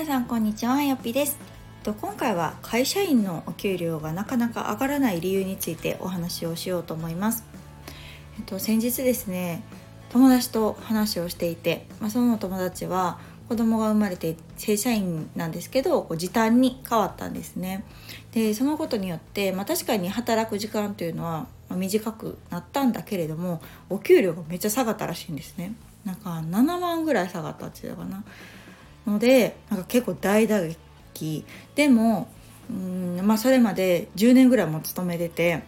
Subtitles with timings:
[0.00, 1.36] 皆さんこんにちはよっぴです。
[1.82, 7.44] と今回は会社員のお給料がなかなか上がらない理由についてお話をしようと思います。
[8.38, 9.62] えっと先日ですね
[10.08, 13.18] 友達と話をしていて、まあ、その友達は
[13.50, 17.84] 子供が生まれて正社員なんですけどこう時短に変わったんですね。
[18.32, 23.60] でそのことによって、まあ、確かに働く時間というのは短くなったんだけれども
[23.90, 25.74] お給料がめっちゃ下がったらしいんですね。
[26.06, 28.24] なんか7万ぐらい下がったって言ったかな。
[29.10, 32.28] のでなんか結構大打撃でも
[32.70, 35.62] うんまあそれまで10年ぐらいも勤めてて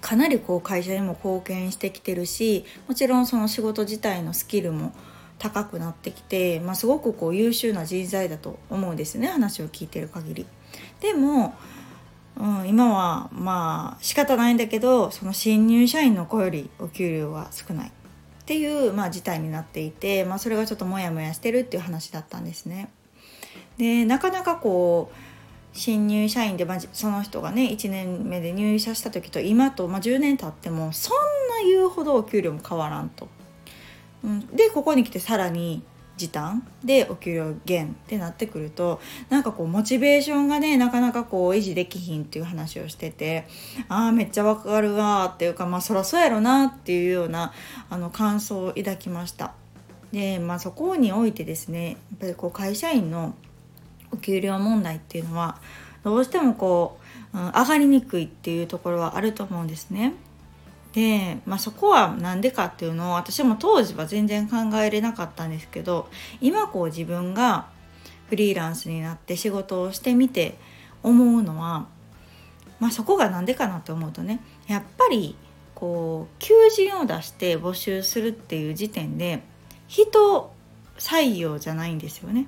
[0.00, 4.92] かなりこう会社にも貢献してきてるしもちろんその仕事自体のスキルも
[5.38, 10.46] 高くなってきて、まあ、すごくこう優秀な人材だと思うんですね話を聞いてる限り。
[11.00, 11.54] でも、
[12.36, 17.92] うん、今はまあ仕方ないんだけどその新入社員の子よりお給料は少ない
[18.40, 22.90] っていう、まあ、事態になっていて、まあ、それがちょっとモヤモヤしてるっていう話だったんですね。
[23.78, 25.16] でなかなかこう
[25.72, 31.14] 新入社員で、まあ、その人がね1年目で入社した時と今と、まあ、10年経ってもそん
[31.64, 33.28] な言うほどお給料も変わらんと。
[34.22, 35.82] うん、でここに来てさらに
[36.20, 43.46] 時短でお給料減ってなってくるとなんかこうモチベーションがねなかなかこう維持できひんっていう話をしてて
[43.88, 47.52] ああめっちゃわかるわっていうかまあそらそうやろなっていうような
[47.88, 49.54] あの感想を抱きました。
[50.12, 53.34] でまあそこにおいてですねやっぱりこう会社員の
[54.12, 55.60] お給料問題っていうのは
[56.02, 56.98] どうしてもこ
[57.32, 60.14] う、うん、上がりにくいっていうところはあると思うんですね。
[60.92, 66.08] で、まあ、そこは何でかっていうのを私も当時は全然考えれなかったんですけど
[66.40, 67.68] 今こう自分が
[68.28, 70.58] フリーランスになって仕事をしてみて
[71.02, 71.86] 思うのは、
[72.78, 75.36] まあ、そこが何でかなって思うとねやっぱり
[75.74, 79.42] こう求人を出して募集するっていう時点で
[79.88, 80.52] 人
[80.98, 82.46] 採用じゃないんですよね。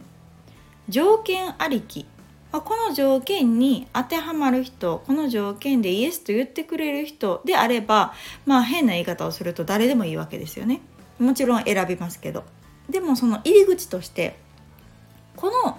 [0.88, 2.06] 条件ありき
[2.52, 8.12] ま、この条件に当てはまる人この条件でイエスと言ってくれる人であれば
[8.46, 10.82] まあ変な言い方をすると誰でもいいわけですよね。
[11.18, 12.44] もちろん選びますけど。
[12.88, 14.36] でもその入り口として
[15.36, 15.78] この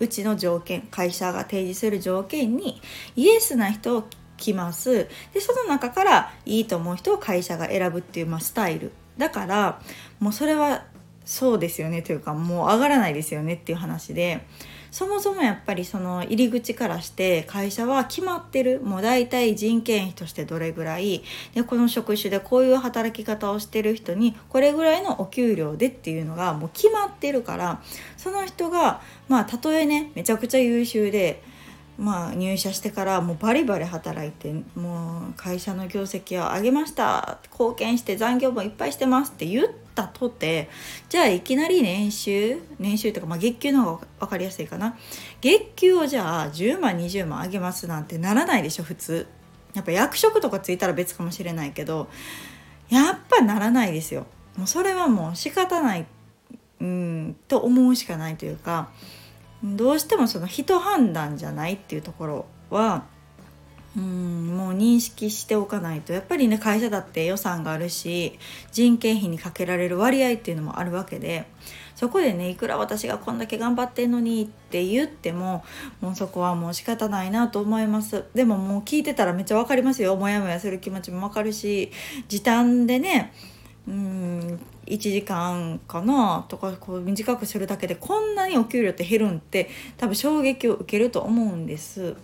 [0.00, 2.82] うちの条件会社が提示する条件に
[3.14, 4.04] イエスな人を
[4.36, 5.08] 来ます。
[5.32, 8.92] でその中からいいと思う人を会社が選ぶっていう、まあ、スタイル。
[9.16, 9.80] だから
[10.18, 10.84] もうそれは
[11.24, 12.02] そうですよね。
[12.02, 14.44] というかもう上がらないですよねっていう話で。
[14.92, 18.80] そもそもやっぱりその入り口からして会社は決まってる。
[18.82, 21.24] もう大体人件費としてどれぐらい。
[21.54, 27.82] でこの職種でこういう働き方をしてる人にこれぐらいのお給料でっていうのがもう決まってるから。
[28.18, 31.42] その人がまあたとえねめちゃくちゃ優秀で
[31.98, 37.38] まあ、入社してからもうバリバリ働いてもう会社の業績を上げました。
[37.52, 40.68] 貢献して残業もいっぱいしてますって言ったとて
[41.08, 44.96] じゃあいきなり年収年収とか、まあ、月給の方が分かりやすいかな。
[45.40, 49.26] 月給をじゃあ10万20万上げますなんてならないでしょ普通。
[49.74, 52.08] やっぱ役職とかついたら別かもしれないけど
[52.90, 54.26] やっぱならないですよ。
[54.56, 56.06] もうそれはもう仕方ない
[56.80, 58.90] うんと思うしかないというか
[59.62, 63.04] どうしてもその人判断じゃないっていうところは
[63.96, 64.31] うん
[64.72, 68.38] 認識しておかないとやっぱりね会社だって予算があるし
[68.72, 71.46] 人件費にかけられる割合っていうのもあるわけで
[71.94, 75.64] そこでねいくら私がこんだけ頑張ってんのにって言っても
[76.00, 81.92] もうそこはもう仕方ないなと思いますでももう聞いてたらめっちゃ分かりますよモヤモヤする気持ちも分かるし
[82.28, 83.32] 時短でね
[83.86, 92.16] うん1時間かなとかこう短くするだけでこんなにお給料って減るんって多分衝撃を受けると思うんです。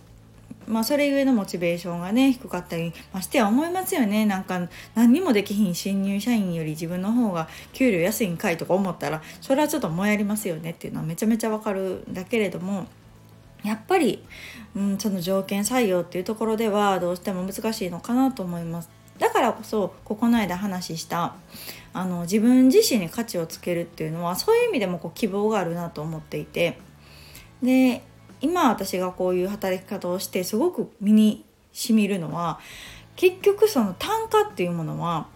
[0.69, 4.25] まあそれゆえのモチベーションがね低かったりましては思いますよね。
[4.27, 10.71] なんか何にもできひん新入社員より自分の方が給料安いんかいとか思ったらそれはちょっともやりますよね。
[10.71, 12.85] っていうのはめちゃめちゃわかるんだけれども
[13.63, 14.23] やっぱり、
[14.75, 18.89] うん、その条件採用っていうところではどうしても難しいのかなと思います。
[19.17, 21.35] だからこそここの間話した
[21.93, 26.79] あの自分自身に価値をつけるっていうのはそういう意味でもこう希望があるなと思っていて。
[27.63, 28.03] で
[28.41, 32.59] 今私がこういう働き方をしてすごく身にしみるのは
[33.15, 35.27] 結局その単価っていうものは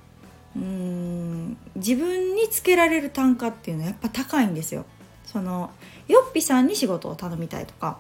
[0.56, 4.86] うーん自分につけられる単価っていうのはやっぱ高いんですよ。
[5.26, 5.72] その
[6.08, 7.98] よっぴさんに仕事を頼みたいとか、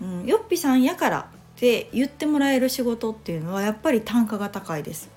[0.00, 1.24] うん、よっぴさんやからっ
[1.56, 5.10] て言ってもらえる仕事っていうのはやっぱり単価が高いです。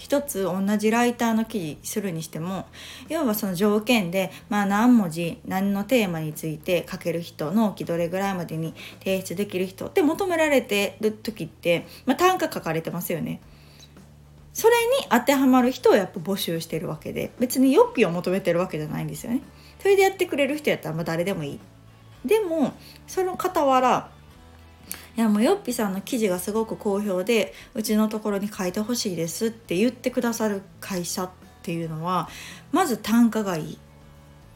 [0.00, 2.64] 一つ同じライターの記事するにしても
[3.10, 13.42] 要はその条件で、まあ、何文字何のテーマについて書ける人納期どれぐらいまでに提出できる人って求められてる時って、まあ、単価書かれてますよね。
[14.54, 19.42] それに当てはまる人をやっぱ募集してるわけで別によっぴを求めてるわけじゃないんですよね。
[19.80, 21.60] それでやってくれる人やったらまあ誰でもいい
[22.24, 22.72] でも
[23.06, 24.10] その傍ら
[25.20, 31.30] いやもうよっぴさんの記事がすごく好評でうちのところに書いてほしいですって言ってくださる会社っ
[31.60, 32.30] ていうのは
[32.72, 33.78] まず単価がいい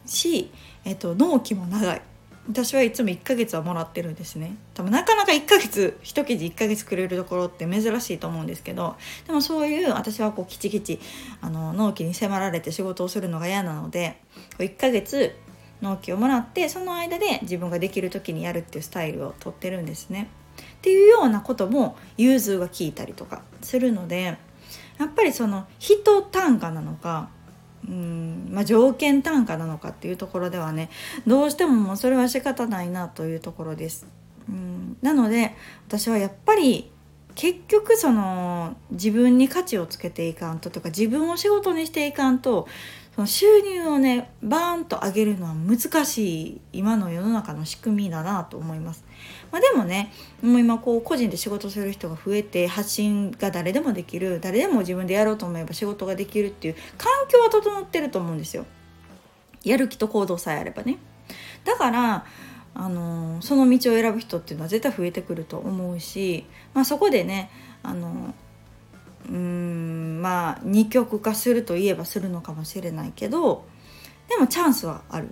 [0.06, 0.50] し、
[0.86, 2.00] えっと、納期も長い
[2.48, 8.96] 私はいつも1ヶ月はもらってるんですね多分なかなか1ヶ月1記事1ヶ月くれるところって珍しいと思うんですけど
[9.26, 10.98] でもそういう私はこうきちきち
[11.42, 14.18] あの納期に迫られて仕事をするのが嫌なので
[14.56, 15.36] 1ヶ月
[15.82, 20.30] 納期をもらってその間で自分ができる時にやるっていうスタイルをとってるんですね。
[20.84, 24.36] っていうようなことも融通が効いたりとかするので
[24.98, 27.30] やっぱりその人単価なのか
[27.86, 30.88] うんまあ、条件単価なのかっていうところではね
[31.26, 34.06] どうしてももうそれは仕方ないなというところです。
[34.48, 35.54] うんなので
[35.86, 36.90] 私はやっぱり
[37.34, 42.66] 結局その自分に価値をつけていかんととか自分を仕事にしていかんと
[43.14, 49.04] その収入をねバーンと上げるのは難しい今の世の中の仕組みだなと思います。
[49.52, 50.12] まあ、でもね
[50.42, 58.66] もう今こう個人で仕事する人が増えて発信が誰でもできる誰でも自分でやろうと思えば仕事ができるっていう環境は整ってると思うんですよ。
[59.62, 60.98] やる気と行動さえあればね。
[61.64, 62.26] だから
[62.74, 67.48] あのその道を選ぶ人っていうのは絶対増えてくると思うし、まあ、そこでね
[67.84, 68.34] あの
[69.28, 73.64] うんまあ二極化するといえばするのかもしれないけど
[74.28, 75.28] でもチャンスはある。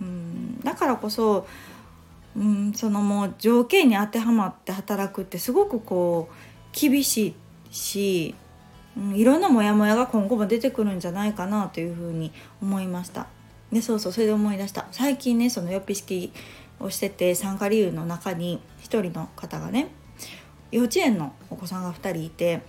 [0.00, 1.46] うんだからこそ
[2.36, 6.34] うんそのもう条件に当てはまって働くってすごくこう
[6.72, 7.34] 厳し
[7.70, 8.34] いし、
[8.96, 12.32] うん、いろんなモヤモヤが今後も出てくるんじゃないかなというふうに
[12.62, 13.26] 思いました。
[13.72, 16.32] でそうそうそれで思い出した最近ねそのよっぴ式
[16.80, 19.88] をしてて参加理由の中に1人の方がね
[20.70, 22.62] 幼稚園のお子さんが2人いて、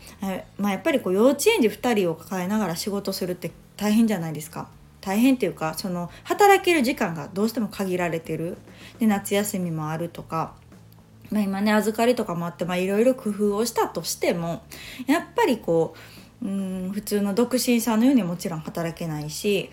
[0.57, 4.69] まあ、やっぱりこう幼稚園児2人を抱えながら仕事するって大変じゃないですか。
[5.01, 8.57] 大変っていうかその働ける時間がどうしても限られてる
[8.99, 10.55] で夏休みもあるとか、
[11.31, 14.61] まあ、今ね預かりとかもあっていろいろ工夫をしたとしても
[15.07, 15.95] やっぱりこ
[16.41, 19.69] ううん普通の独身さんのようにもちろん働けないし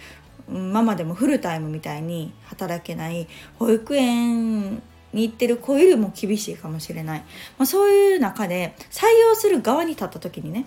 [0.48, 3.26] ママでもフルタイムみたいに働けない
[3.58, 4.82] 保育園
[5.16, 7.20] に行ってる子よりも厳しいかもしれない、
[7.58, 10.66] まあ、そういう中で採用する側に立った時にね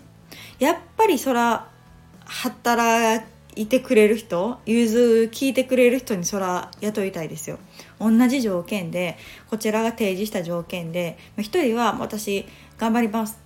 [0.60, 1.70] やっぱりそら
[2.26, 3.26] 働
[3.56, 7.58] いてくれる人融通聞いてくれる人にそら雇いたいですよ。
[8.00, 9.18] 同じ条件で
[9.50, 12.46] こちらが提示した条件で1人は私
[12.78, 13.40] 頑張ります。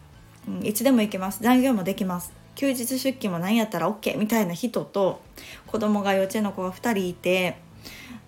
[0.61, 1.41] いつでも行けます。
[1.41, 2.33] 残業もできます。
[2.55, 5.21] 休日出勤も何やったら OK みたいな人と
[5.65, 7.57] 子供が幼稚園の子が2人いて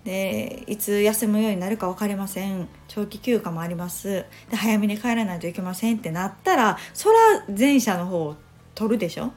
[0.06, 2.68] でいつ休むようになるか分かりません。
[2.86, 4.24] 長期休暇もあります。
[4.48, 8.36] で早めに帰らないといけませんってなったらそら前者の方を
[8.76, 9.32] 取るでしょ？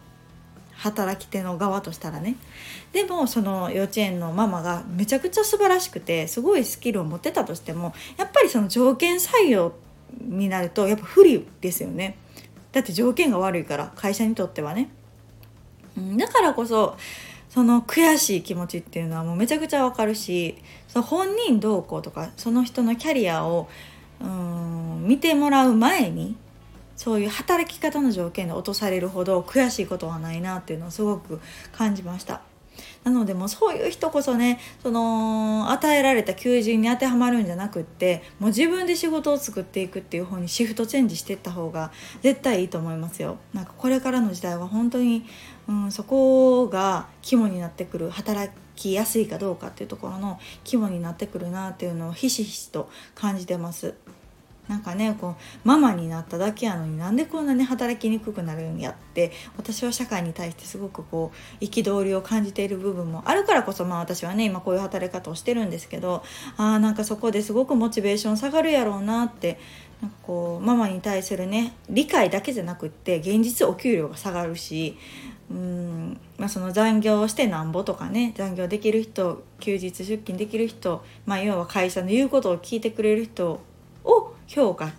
[0.73, 2.35] 働き手の側としたらね。
[2.93, 9.73] でもその幼稚園のママがめちゃくちゃ素晴らしくてすごいスキルを持ってたとしてもやっぱりその条件採用
[10.21, 12.15] になるとやっぱ不利ですよね。
[12.71, 14.91] だって条件が悪いから会社にとってはね、
[16.15, 16.95] だからこそ
[17.49, 20.55] その悔しい気持ちっていうのはもうめちゃくちゃわかるし
[20.87, 23.67] その本人どうこうとかその人のキャリアを
[24.21, 26.35] うん見てもらう前に
[26.95, 31.39] そういう働き方の条件で落とされるほど悔しいことはないなっていうのをすごく
[31.71, 32.41] 感じました。
[33.09, 43.37] なのでもうそういう人こそねその与えられた求人に当てはまるんじゃなくってもう自分で仕事を作っていくっていう方にシフトチェンジしていった方が絶対いいと思いますよ。
[43.53, 45.25] なんかこれからの時代は本当に、
[45.67, 53.95] うん、そこが肝になってくる働きやすいかどうかっていうところの肝になってくるなっていうのをひしひしと感じてます。
[54.69, 55.35] なんかねこ
[55.65, 66.23] うママになっただけやのになんでこんなに働きにくくなるんやって私は社会に対してすごくこう憤りを感じている部分もあるからこそまあ私はね今こういう働き方をしてるんですけど
[66.55, 69.59] あーなんかそこですごくモチベーション下がるやろうなって
[70.01, 74.97] なんかこうママに対するね理解だけじゃなくって現実お給料が下がるし
[75.51, 83.59] うんまあ、その残業してなんぼとかね残業できる人休日出勤できる人、まあ、要は会社の言うことを聞いてくれる人
[84.03, 84.91] を評価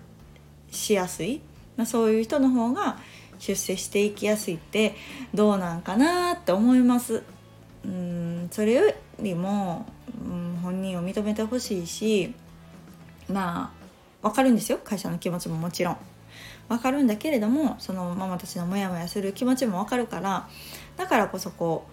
[0.71, 1.43] しやすい、
[1.77, 2.99] まあ、そういう人の方が
[3.39, 4.95] 出世していきやすいって
[5.35, 7.23] どうなんかなって思います。
[7.85, 9.87] うんそれよりも、
[10.23, 12.35] うん、本人を認めてほしいし
[13.27, 13.73] ま
[14.23, 15.97] あ分かるんですよ会社の気持ちももちろん。
[16.69, 20.49] 分かるんだけれどもそのママたちのモヤモヤする気持ちも分かるから
[20.97, 21.85] だからこそこ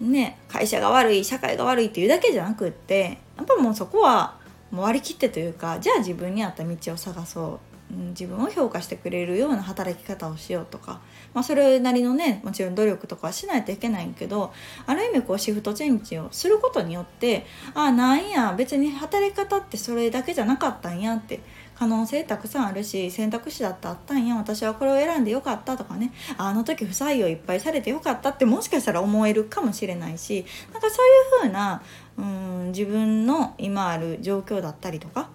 [0.00, 4.38] うね会社が悪い社会が悪いっていうだけじゃなくってやっぱもうそこは
[4.74, 7.73] もう割り切ってというかじゃあ自分に合った道を探そう、
[8.10, 11.00] 自分を評価してくれるような働き方をしようとか、
[11.32, 14.52] まあ、それなりのねもちろん努力とかはしないといけないけど
[14.86, 21.40] ある意味こうシフトチェンジをすることによってああなんや別に働き方ってそれだけじゃなかったんやって
[21.74, 31.82] 可能性たくさんあるし選択肢だってあったんや私はこれを選んでよかったとかねあの時不採用いっぱいされてよかったってもしかしたら思えるかもしれないしなんかそういう風な
[32.16, 35.28] うん自分の今ある状況だったりとか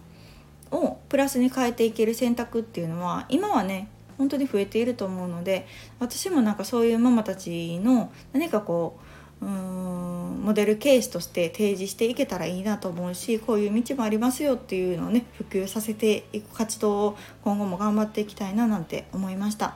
[0.72, 5.66] をプラスに変えていける選択っていうのは今はね本当に増えていると思うので
[6.00, 9.00] 私もなんかそういうママたちの何かこ
[9.42, 19.76] ううんモデルケースとして提示していけたらいいなと思うしこういう道もありますよっていうのをね普及させていく活動を今後も頑張っていきたいななんて思いました。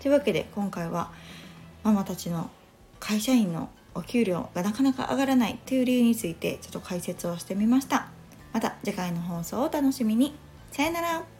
[0.00, 1.12] というわけで今回は
[1.84, 2.50] ママたちの
[2.98, 8.08] 会社員のお給料がなかなか上がらないという理由についてちょっと解説をしてみました。
[8.54, 10.32] また次回の放送をお楽しみに。
[10.70, 11.33] さよなら。